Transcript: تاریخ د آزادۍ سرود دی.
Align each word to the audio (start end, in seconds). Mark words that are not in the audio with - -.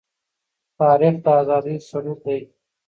تاریخ 0.79 1.15
د 1.23 1.27
آزادۍ 1.39 1.75
سرود 1.89 2.19
دی. 2.25 2.39